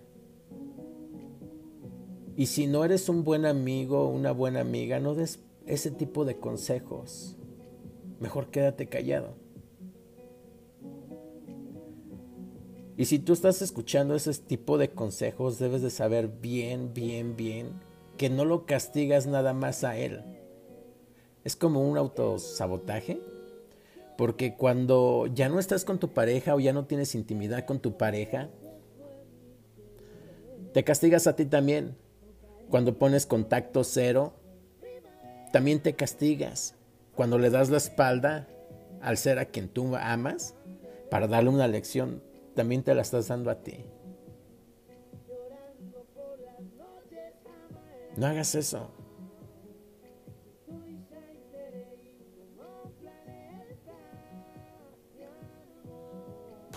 Y 2.36 2.48
si 2.48 2.68
no 2.68 2.84
eres 2.84 3.08
un 3.08 3.24
buen 3.24 3.46
amigo 3.46 4.10
una 4.10 4.34
buena 4.34 4.60
amiga, 4.60 5.00
no 5.00 5.16
des 5.16 5.44
ese 5.66 5.92
tipo 5.92 6.26
de 6.26 6.38
consejos. 6.38 7.38
Mejor 8.20 8.52
quédate 8.52 8.88
callado. 8.88 9.36
Y 12.98 13.06
si 13.06 13.18
tú 13.18 13.32
estás 13.32 13.62
escuchando 13.62 14.14
ese 14.14 14.34
tipo 14.34 14.78
de 14.78 14.92
consejos, 14.92 15.58
debes 15.58 15.82
de 15.82 15.90
saber 15.90 16.28
bien, 16.28 16.94
bien, 16.94 17.36
bien 17.38 17.80
que 18.18 18.30
no 18.30 18.44
lo 18.44 18.66
castigas 18.66 19.26
nada 19.26 19.54
más 19.54 19.84
a 19.84 19.98
él 19.98 20.22
es 21.44 21.56
como 21.56 21.82
un 21.82 21.98
autosabotaje. 21.98 23.22
Porque 24.18 24.56
cuando 24.56 25.28
ya 25.34 25.50
no 25.50 25.60
estás 25.60 25.86
con 25.86 26.00
tu 26.00 26.10
pareja 26.10 26.56
o 26.56 26.60
ya 26.60 26.74
no 26.74 26.86
tienes 26.86 27.16
intimidad 27.16 27.66
con 27.66 27.80
tu 27.80 27.98
pareja, 27.98 28.50
te 30.74 30.84
castigas 30.84 31.28
a 31.28 31.36
ti 31.36 31.46
también. 31.46 31.98
Cuando 32.70 32.98
pones 32.98 33.26
contacto 33.26 33.84
cero 33.84 34.34
También 35.52 35.82
te 35.82 35.94
castigas 35.94 36.76
cuando 37.16 37.38
le 37.38 37.50
das 37.50 37.70
la 37.70 37.78
espalda 37.78 38.48
al 39.02 39.18
ser 39.18 39.38
a 39.40 39.46
quien 39.46 39.68
tú 39.68 39.96
amas 39.98 40.56
para 41.10 41.28
darle 41.28 41.50
una 41.50 41.68
lección. 41.68 42.24
También 42.56 42.84
te 42.84 42.96
la 42.96 43.02
estás 43.02 43.28
dando 43.28 43.52
a 43.52 43.56
ti. 43.62 43.86
No 48.16 48.28
hagas 48.28 48.56
eso. 48.56 48.90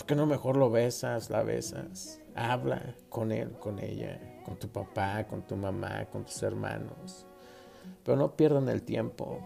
¿Por 0.05 0.09
qué 0.09 0.17
no 0.17 0.27
mejor 0.27 0.59
lo 0.59 0.69
besas, 0.71 1.31
la 1.31 1.43
besas? 1.43 2.21
Habla 2.35 2.95
con 3.09 3.33
él, 3.33 3.53
con 3.53 3.79
ella, 3.79 4.21
con 4.45 4.59
tu 4.59 4.69
papá, 4.69 5.25
con 5.27 5.41
tu 5.47 5.57
mamá, 5.57 6.05
con 6.13 6.27
tus 6.27 6.43
hermanos. 6.43 7.25
Pero 8.05 8.19
no 8.19 8.37
pierdan 8.37 8.69
el 8.69 8.83
tiempo. 8.83 9.39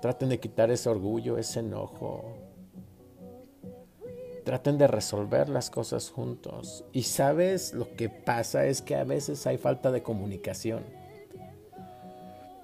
Traten 0.00 0.30
de 0.30 0.40
quitar 0.40 0.70
ese 0.70 0.88
orgullo, 0.88 1.36
ese 1.36 1.60
enojo. 1.60 2.24
Traten 4.46 4.78
de 4.78 4.86
resolver 4.86 5.50
las 5.50 5.68
cosas 5.68 6.08
juntos. 6.08 6.86
Y 6.94 7.02
sabes, 7.02 7.74
lo 7.74 7.94
que 7.96 8.08
pasa 8.08 8.64
es 8.64 8.80
que 8.80 8.96
a 8.96 9.04
veces 9.04 9.46
hay 9.46 9.58
falta 9.58 9.90
de 9.90 10.02
comunicación. 10.02 10.84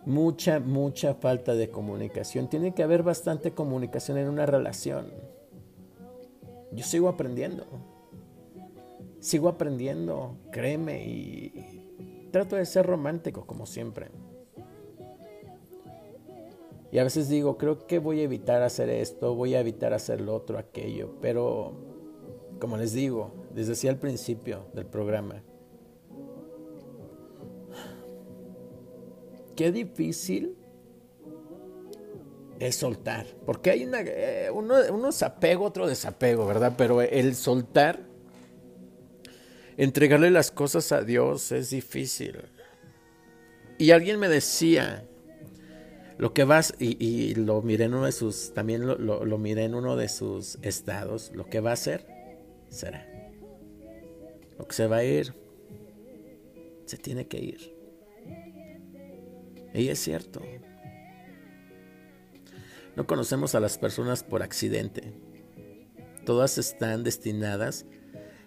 Mucha, 0.07 0.61
mucha 0.61 1.12
falta 1.12 1.55
de 1.55 1.69
comunicación. 1.69 2.49
Tiene 2.49 2.73
que 2.73 2.83
haber 2.83 3.03
bastante 3.03 3.50
comunicación 3.50 4.17
en 4.17 4.31
una 4.31 4.47
relación. 4.47 5.25
Yo 6.73 6.85
sigo 6.85 7.09
aprendiendo. 7.09 7.65
Sigo 9.21 9.49
aprendiendo, 9.49 10.37
créeme, 10.53 11.05
y 11.07 12.29
trato 12.31 12.57
de 12.57 12.67
ser 12.67 12.87
romántico 12.87 13.47
como 13.47 13.67
siempre. 13.67 14.11
Y 16.93 16.99
a 16.99 17.05
veces 17.05 17.29
digo, 17.29 17.59
creo 17.59 17.87
que 17.87 17.99
voy 17.99 18.21
a 18.21 18.25
evitar 18.25 18.63
hacer 18.63 18.89
esto, 18.89 19.35
voy 19.35 19.55
a 19.55 19.61
evitar 19.61 19.93
hacer 19.93 20.21
lo 20.21 20.35
otro, 20.35 20.59
aquello. 20.59 21.11
Pero, 21.21 21.73
como 22.61 22.77
les 22.77 22.93
digo, 22.93 23.33
desde 23.55 23.71
decía 23.71 23.91
al 23.91 23.99
principio 23.99 24.67
del 24.73 24.87
programa, 24.87 25.43
qué 29.57 29.73
difícil 29.73 30.57
es 32.61 32.77
soltar. 32.77 33.27
Porque 33.45 33.71
hay 33.71 33.85
una, 33.85 34.01
eh, 34.01 34.51
uno, 34.53 34.77
uno 34.91 35.09
es 35.09 35.23
apego, 35.23 35.65
otro 35.65 35.87
desapego, 35.87 36.47
¿verdad? 36.47 36.75
Pero 36.77 37.03
el 37.03 37.35
soltar, 37.35 38.01
entregarle 39.77 40.31
las 40.31 40.51
cosas 40.51 40.93
a 40.93 41.03
Dios 41.03 41.53
es 41.53 41.71
difícil. 41.71 42.39
Y 43.79 43.91
alguien 43.91 44.19
me 44.19 44.29
decía, 44.29 45.05
lo 46.19 46.33
que 46.33 46.45
vas, 46.45 46.75
y, 46.79 47.35
lo 47.35 47.61
miré 47.61 47.85
en 47.85 47.95
uno 47.95 48.07
de 48.07 48.13
sus, 48.13 48.55
también 48.55 48.87
lo, 48.87 48.97
lo, 48.97 49.39
miré 49.39 49.65
en 49.65 49.75
uno 49.75 49.97
de 49.97 50.09
sus 50.09 50.59
estados, 50.63 51.31
lo 51.35 51.47
que 51.47 51.61
va 51.61 51.71
a 51.71 51.75
hacer, 51.75 52.07
será. 52.71 53.07
Lo 54.59 54.67
que 54.67 54.75
se 54.75 54.87
va 54.87 54.97
a 54.97 55.05
ir, 55.05 55.35
se 56.87 56.97
tiene 56.97 57.27
que 57.27 57.39
ir. 57.39 57.77
Y 59.75 59.89
es 59.89 59.99
cierto. 59.99 60.41
No 62.97 63.07
conocemos 63.07 63.55
a 63.55 63.61
las 63.61 63.76
personas 63.76 64.25
por 64.25 64.43
accidente. 64.43 65.12
Todas 66.25 66.57
están 66.57 67.05
destinadas 67.05 67.85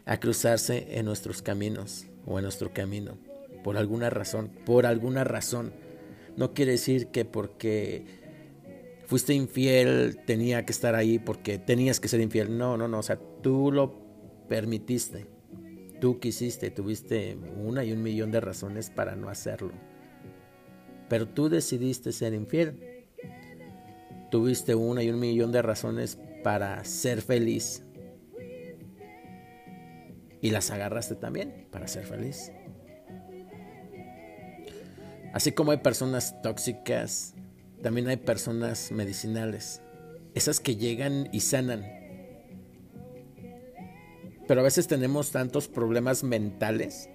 a 0.06 0.20
cruzarse 0.20 0.98
en 0.98 1.06
nuestros 1.06 1.44
caminos 1.44 2.08
o 2.26 2.40
en 2.40 2.44
nuestro 2.44 2.74
camino. 2.74 3.20
Por 3.64 3.78
alguna 3.78 4.10
razón, 4.10 4.50
por 4.66 4.88
alguna 4.88 5.24
razón 5.24 5.72
no 6.36 6.54
quiere 6.54 6.72
decir 6.72 7.08
que 7.08 7.26
porque 7.26 8.06
fuiste 9.06 9.34
infiel 9.34 10.20
tenía 10.26 10.66
que 10.66 10.72
estar 10.72 10.96
ahí 10.96 11.20
porque 11.20 11.60
tenías 11.60 12.00
que 12.00 12.08
ser 12.08 12.20
infiel. 12.20 12.58
No, 12.58 12.76
no, 12.76 12.88
no. 12.88 13.00
O 13.00 13.04
sea, 13.04 13.20
tú 13.44 13.72
lo 13.72 13.94
permitiste. 14.48 15.28
Tú 16.02 16.20
quisiste, 16.20 16.72
tuviste 16.72 17.38
una 17.58 17.84
y 17.84 17.92
un 17.92 18.02
millón 18.02 18.32
de 18.32 18.40
razones 18.40 18.90
para 18.90 19.16
no 19.16 19.30
hacerlo. 19.30 19.74
Pero 21.08 21.28
tú 21.28 21.50
decidiste 21.50 22.12
ser 22.14 22.34
infiel. 22.34 22.89
Tuviste 24.30 24.76
una 24.76 25.04
y 25.04 25.10
un 25.10 25.20
millón 25.20 25.52
de 25.52 25.62
razones 25.62 26.18
para 26.44 26.84
ser 26.84 27.22
feliz. 27.22 27.84
Y 30.42 30.52
las 30.52 30.72
agarraste 30.72 31.16
también 31.16 31.68
para 31.72 31.88
ser 31.88 32.06
feliz. 32.06 32.52
Así 35.34 35.52
como 35.52 35.72
hay 35.72 35.78
personas 35.78 36.42
tóxicas, 36.42 37.36
también 37.82 38.08
hay 38.08 38.18
personas 38.18 38.92
medicinales. 38.92 39.82
Esas 40.34 40.60
que 40.60 40.76
llegan 40.76 41.30
y 41.32 41.42
sanan. 41.42 41.86
Pero 44.48 44.62
a 44.62 44.64
veces 44.64 44.88
tenemos 44.88 45.32
tantos 45.32 45.68
problemas 45.68 46.24
mentales 46.24 47.10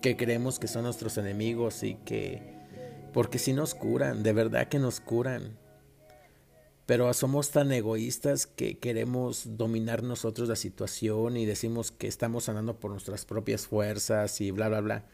que 0.00 0.16
creemos 0.16 0.58
que 0.58 0.68
son 0.68 0.84
nuestros 0.84 1.18
enemigos 1.18 1.82
y 1.82 1.94
que... 1.94 2.54
Porque 3.12 3.38
si 3.38 3.52
nos 3.52 3.74
curan, 3.74 4.22
de 4.22 4.32
verdad 4.32 4.68
que 4.68 4.78
nos 4.78 5.00
curan 5.00 5.56
pero 6.86 7.12
somos 7.14 7.50
tan 7.50 7.72
egoístas 7.72 8.46
que 8.46 8.78
queremos 8.78 9.56
dominar 9.56 10.04
nosotros 10.04 10.48
la 10.48 10.54
situación 10.54 11.36
y 11.36 11.44
decimos 11.44 11.90
que 11.90 12.06
estamos 12.06 12.44
sanando 12.44 12.78
por 12.78 12.92
nuestras 12.92 13.24
propias 13.24 13.66
fuerzas 13.66 14.40
y 14.40 14.52
bla, 14.52 14.68
bla, 14.68 14.80
bla. 14.80 15.04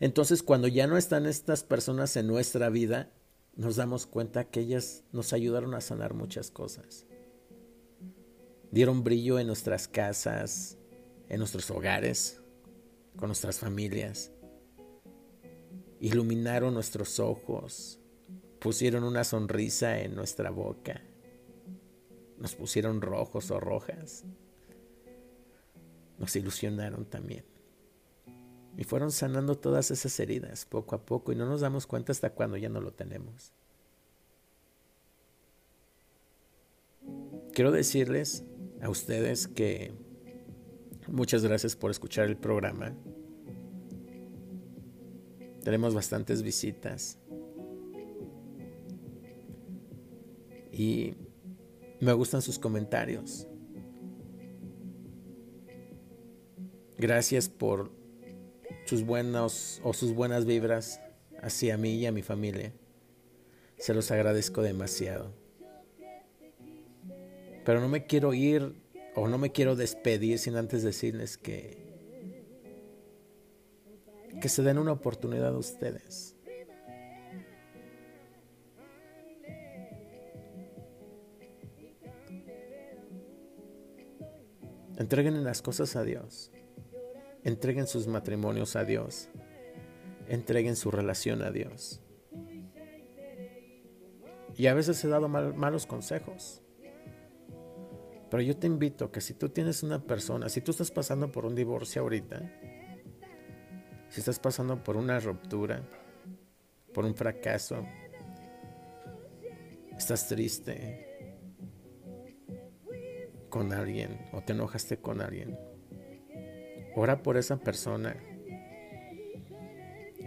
Entonces 0.00 0.42
cuando 0.42 0.68
ya 0.68 0.86
no 0.86 0.98
están 0.98 1.24
estas 1.24 1.64
personas 1.64 2.14
en 2.16 2.26
nuestra 2.26 2.68
vida, 2.68 3.10
nos 3.56 3.76
damos 3.76 4.06
cuenta 4.06 4.44
que 4.44 4.60
ellas 4.60 5.02
nos 5.10 5.32
ayudaron 5.32 5.74
a 5.74 5.80
sanar 5.80 6.12
muchas 6.12 6.50
cosas. 6.50 7.06
Dieron 8.70 9.02
brillo 9.02 9.38
en 9.38 9.46
nuestras 9.46 9.88
casas, 9.88 10.76
en 11.30 11.38
nuestros 11.38 11.70
hogares, 11.70 12.42
con 13.18 13.28
nuestras 13.28 13.58
familias. 13.58 14.30
Iluminaron 16.00 16.72
nuestros 16.72 17.18
ojos, 17.18 18.00
pusieron 18.60 19.04
una 19.04 19.24
sonrisa 19.24 20.00
en 20.00 20.14
nuestra 20.14 20.50
boca, 20.50 21.02
nos 22.38 22.54
pusieron 22.54 23.02
rojos 23.02 23.50
o 23.50 23.58
rojas, 23.58 24.24
nos 26.18 26.34
ilusionaron 26.36 27.04
también. 27.04 27.44
Y 28.76 28.84
fueron 28.84 29.10
sanando 29.10 29.58
todas 29.58 29.90
esas 29.90 30.18
heridas 30.20 30.64
poco 30.64 30.94
a 30.94 31.04
poco 31.04 31.32
y 31.32 31.36
no 31.36 31.46
nos 31.46 31.62
damos 31.62 31.88
cuenta 31.88 32.12
hasta 32.12 32.30
cuando 32.30 32.56
ya 32.56 32.68
no 32.68 32.80
lo 32.80 32.92
tenemos. 32.92 33.52
Quiero 37.52 37.72
decirles 37.72 38.44
a 38.80 38.88
ustedes 38.88 39.48
que 39.48 39.92
muchas 41.08 41.42
gracias 41.42 41.74
por 41.74 41.90
escuchar 41.90 42.26
el 42.26 42.36
programa. 42.36 42.94
Tenemos 45.62 45.94
bastantes 45.94 46.42
visitas. 46.42 47.18
y 50.78 51.16
me 51.98 52.12
gustan 52.12 52.40
sus 52.40 52.60
comentarios. 52.60 53.48
Gracias 56.96 57.48
por 57.48 57.90
sus 58.86 59.02
buenos 59.04 59.80
o 59.82 59.92
sus 59.92 60.14
buenas 60.14 60.46
vibras 60.46 61.00
hacia 61.42 61.76
mí 61.76 61.96
y 61.96 62.06
a 62.06 62.12
mi 62.12 62.22
familia. 62.22 62.72
Se 63.76 63.92
los 63.92 64.12
agradezco 64.12 64.62
demasiado. 64.62 65.34
Pero 67.64 67.80
no 67.80 67.88
me 67.88 68.06
quiero 68.06 68.32
ir 68.32 68.72
o 69.16 69.26
no 69.26 69.36
me 69.36 69.50
quiero 69.50 69.74
despedir 69.74 70.38
sin 70.38 70.54
antes 70.54 70.84
decirles 70.84 71.36
que 71.38 71.87
que 74.40 74.48
se 74.48 74.62
den 74.62 74.78
una 74.78 74.92
oportunidad 74.92 75.54
a 75.54 75.58
ustedes. 75.58 76.36
Entreguen 84.96 85.44
las 85.44 85.62
cosas 85.62 85.94
a 85.94 86.02
Dios. 86.02 86.50
Entreguen 87.44 87.86
sus 87.86 88.08
matrimonios 88.08 88.74
a 88.74 88.84
Dios. 88.84 89.28
Entreguen 90.26 90.74
su 90.74 90.90
relación 90.90 91.42
a 91.42 91.50
Dios. 91.50 92.00
Y 94.56 94.66
a 94.66 94.74
veces 94.74 95.02
he 95.04 95.08
dado 95.08 95.28
malos 95.28 95.86
consejos. 95.86 96.62
Pero 98.28 98.42
yo 98.42 98.56
te 98.56 98.66
invito 98.66 99.10
que 99.10 99.20
si 99.20 99.34
tú 99.34 99.48
tienes 99.48 99.82
una 99.82 100.02
persona, 100.02 100.48
si 100.48 100.60
tú 100.60 100.72
estás 100.72 100.90
pasando 100.90 101.30
por 101.30 101.46
un 101.46 101.54
divorcio 101.54 102.02
ahorita, 102.02 102.52
si 104.08 104.20
estás 104.20 104.38
pasando 104.38 104.82
por 104.82 104.96
una 104.96 105.20
ruptura, 105.20 105.82
por 106.94 107.04
un 107.04 107.14
fracaso, 107.14 107.86
estás 109.96 110.28
triste, 110.28 111.36
con 113.48 113.72
alguien 113.72 114.28
o 114.32 114.42
te 114.42 114.52
enojaste 114.52 114.98
con 114.98 115.20
alguien, 115.20 115.58
ora 116.94 117.22
por 117.22 117.36
esa 117.36 117.56
persona 117.56 118.16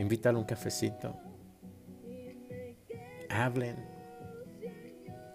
Invítalo 0.02 0.40
a 0.40 0.42
un 0.42 0.48
cafecito. 0.48 1.16
Hablen. 3.30 3.76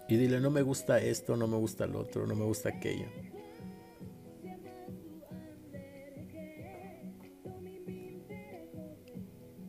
Y 0.09 0.17
dile, 0.17 0.39
no 0.39 0.49
me 0.49 0.61
gusta 0.61 0.99
esto, 0.99 1.35
no 1.35 1.47
me 1.47 1.57
gusta 1.57 1.85
lo 1.87 1.99
otro, 1.99 2.25
no 2.27 2.35
me 2.35 2.45
gusta 2.45 2.69
aquello. 2.69 3.07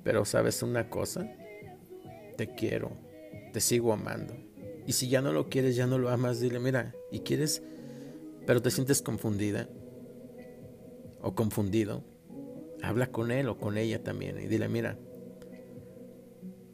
Pero 0.09 0.25
sabes 0.25 0.63
una 0.63 0.89
cosa, 0.89 1.31
te 2.39 2.55
quiero, 2.55 2.93
te 3.53 3.61
sigo 3.61 3.93
amando. 3.93 4.33
Y 4.87 4.93
si 4.95 5.11
ya 5.11 5.21
no 5.21 5.35
lo 5.35 5.51
quieres, 5.51 5.77
ya 5.77 5.87
no 5.87 5.99
lo 5.99 6.09
amas, 6.09 6.41
dile, 6.41 6.59
mira, 6.59 6.95
y 7.13 7.21
quieres, 7.21 7.63
pero 8.47 8.63
te 8.63 8.71
sientes 8.71 9.03
confundida 9.03 9.69
o 11.21 11.35
confundido, 11.35 12.05
habla 12.83 13.09
con 13.09 13.31
él 13.31 13.51
o 13.51 13.59
con 13.59 13.77
ella 13.77 14.03
también 14.03 14.41
y 14.41 14.47
dile, 14.47 14.71
mira, 14.71 14.99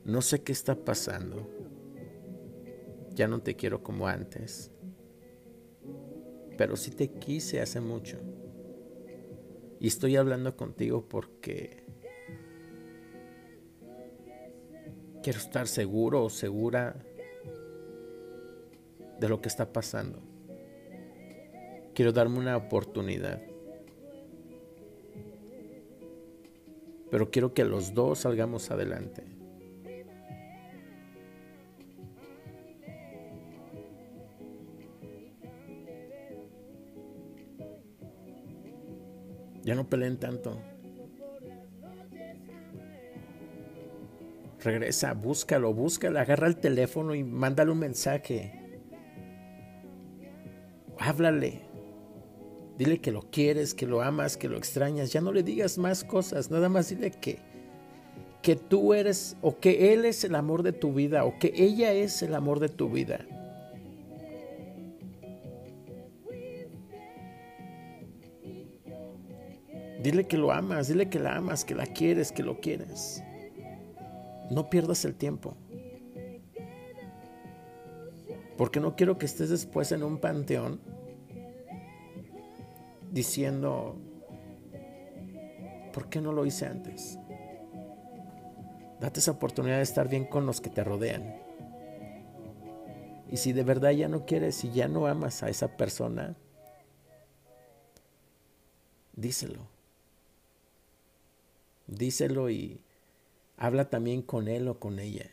no 0.05 0.23
sé 0.23 0.45
qué 0.45 0.53
está 0.53 0.77
pasando, 0.77 1.51
ya 3.15 3.27
no 3.27 3.43
te 3.43 3.57
quiero 3.57 3.83
como 3.83 4.07
antes, 4.07 4.71
pero 6.57 6.77
sí 6.77 6.93
te 6.93 7.11
quise 7.11 7.61
hace 7.61 7.81
mucho. 7.81 8.17
Y 9.81 9.89
estoy 9.89 10.15
hablando 10.15 10.57
contigo 10.57 11.09
porque 11.09 11.84
Quiero 15.25 15.39
estar 15.39 15.67
seguro 15.67 16.23
o 16.23 16.29
segura 16.29 16.95
de 19.19 19.27
lo 19.27 19.41
que 19.41 19.49
está 19.49 19.73
pasando. 19.73 20.21
Quiero 21.95 22.13
darme 22.13 22.41
una 22.41 22.59
oportunidad. 22.59 23.41
Pero 27.11 27.31
quiero 27.31 27.55
que 27.55 27.65
los 27.65 27.95
dos 27.95 28.19
salgamos 28.19 28.71
adelante. 28.71 29.25
Ya 39.63 39.75
no 39.75 39.89
peleen 39.89 40.19
tanto. 40.19 40.74
Regresa, 44.65 45.13
búscalo, 45.13 45.75
búscalo, 45.75 46.19
agarra 46.19 46.47
el 46.47 46.57
teléfono 46.57 47.15
y 47.15 47.23
mándale 47.23 47.71
un 47.71 47.79
mensaje. 47.79 48.61
Háblale. 50.99 51.61
Dile 52.79 52.99
que 52.99 53.13
lo 53.13 53.31
quieres, 53.31 53.75
que 53.75 53.87
lo 53.87 54.01
amas, 54.01 54.39
que 54.39 54.49
lo 54.49 54.57
extrañas. 54.57 55.13
Ya 55.13 55.21
no 55.21 55.33
le 55.33 55.43
digas 55.43 55.77
más 55.77 56.03
cosas, 56.03 56.51
nada 56.51 56.71
más 56.71 56.89
dile 56.89 57.11
que 57.11 57.39
que 58.45 58.57
tú 58.57 58.93
eres 58.93 59.39
o 59.41 59.59
que 59.59 59.95
él 59.95 60.05
es 60.05 60.23
el 60.23 60.35
amor 60.35 60.63
de 60.63 60.73
tu 60.73 60.93
vida 60.93 61.25
o 61.25 61.39
que 61.39 61.51
ella 61.57 61.93
es 61.95 62.23
el 62.23 62.35
amor 62.35 62.61
de 62.61 62.69
tu 62.69 62.91
vida. 62.91 63.25
Dile 70.03 70.27
que 70.27 70.37
lo 70.37 70.53
amas, 70.53 70.89
dile 70.89 71.09
que 71.09 71.19
la 71.19 71.37
amas, 71.37 71.65
que 71.65 71.75
la 71.75 71.87
quieres, 71.87 72.33
que 72.33 72.43
lo 72.43 72.61
quieres. 72.61 73.23
No 74.51 74.71
pierdas 74.71 75.05
el 75.05 75.15
tiempo. 75.15 75.57
Porque 78.57 78.81
no 78.81 78.95
quiero 78.97 79.19
que 79.19 79.27
estés 79.27 79.51
después 79.51 79.91
en 79.93 80.03
un 80.03 80.19
panteón 80.19 80.81
diciendo, 83.11 83.97
¿por 85.93 86.09
qué 86.09 86.21
no 86.21 86.33
lo 86.33 86.47
hice 86.47 86.67
antes? 86.67 87.19
Date 89.01 89.21
esa 89.21 89.33
oportunidad 89.33 89.77
de 89.77 89.83
estar 89.83 90.09
bien 90.09 90.25
con 90.25 90.47
los 90.47 90.61
que 90.61 90.71
te 90.71 90.85
rodean. 90.85 91.37
Y 93.31 93.37
si 93.37 93.53
de 93.53 93.65
verdad 93.65 93.91
ya 93.91 94.09
no 94.09 94.27
quieres 94.27 94.65
y 94.65 94.71
ya 94.71 94.87
no 94.87 95.07
amas 95.07 95.43
a 95.43 95.49
esa 95.49 95.77
persona, 95.77 96.37
díselo. 99.15 99.67
Díselo 101.87 102.51
y 102.51 102.81
Habla 103.57 103.89
también 103.89 104.23
con 104.23 104.49
él 104.49 104.69
o 104.69 104.79
con 104.79 104.99
ella. 104.99 105.31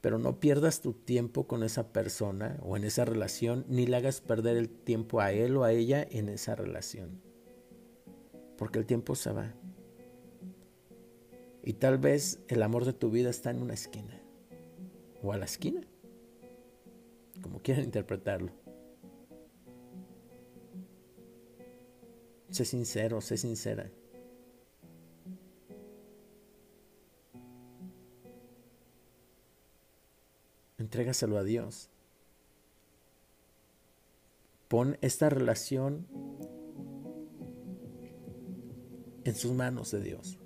Pero 0.00 0.18
no 0.18 0.38
pierdas 0.38 0.80
tu 0.80 0.92
tiempo 0.92 1.46
con 1.46 1.62
esa 1.62 1.92
persona 1.92 2.58
o 2.62 2.76
en 2.76 2.84
esa 2.84 3.04
relación, 3.04 3.64
ni 3.68 3.86
le 3.86 3.96
hagas 3.96 4.20
perder 4.20 4.56
el 4.56 4.68
tiempo 4.68 5.20
a 5.20 5.32
él 5.32 5.56
o 5.56 5.64
a 5.64 5.72
ella 5.72 6.06
en 6.08 6.28
esa 6.28 6.54
relación. 6.54 7.20
Porque 8.56 8.78
el 8.78 8.86
tiempo 8.86 9.14
se 9.14 9.32
va. 9.32 9.54
Y 11.64 11.74
tal 11.74 11.98
vez 11.98 12.40
el 12.48 12.62
amor 12.62 12.84
de 12.84 12.92
tu 12.92 13.10
vida 13.10 13.30
está 13.30 13.50
en 13.50 13.60
una 13.60 13.74
esquina. 13.74 14.20
O 15.22 15.32
a 15.32 15.36
la 15.36 15.46
esquina. 15.46 15.82
Como 17.42 17.60
quieran 17.60 17.84
interpretarlo. 17.84 18.52
Sé 22.50 22.64
sincero, 22.64 23.20
sé 23.20 23.36
sincera. 23.36 23.90
Entrégaselo 30.98 31.38
a 31.38 31.44
Dios. 31.44 31.90
Pon 34.66 34.98
esta 35.00 35.28
relación 35.28 36.08
en 39.22 39.34
sus 39.36 39.52
manos 39.52 39.92
de 39.92 40.00
Dios. 40.00 40.40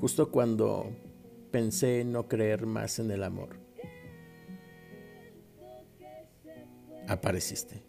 Justo 0.00 0.30
cuando 0.30 0.86
pensé 1.50 2.02
no 2.06 2.28
creer 2.28 2.64
más 2.64 2.98
en 2.98 3.10
el 3.10 3.24
amor. 3.24 3.63
Apareciste 7.08 7.82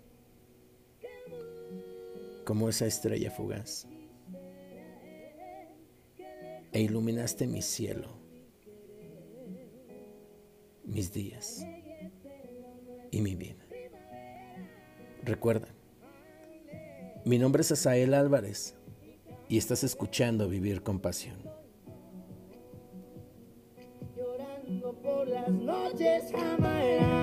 como 2.46 2.70
esa 2.70 2.86
estrella 2.86 3.32
fugaz 3.32 3.88
e 6.72 6.82
iluminaste 6.82 7.48
mi 7.48 7.62
cielo, 7.62 8.10
mis 10.84 11.12
días 11.14 11.66
y 13.12 13.22
mi 13.22 13.36
vida. 13.36 13.66
Recuerda, 15.24 15.70
mi 17.24 17.40
nombre 17.40 17.62
es 17.62 17.72
Asael 17.72 18.14
Álvarez 18.14 18.76
y 19.48 19.58
estás 19.58 19.84
escuchando 19.84 20.50
Vivir 20.50 20.84
con 20.84 21.00
Pasión. 21.00 21.38
Llorando 24.16 24.94
por 25.02 25.28
las 25.28 25.50
noches, 25.50 26.26
Terei 26.32 27.15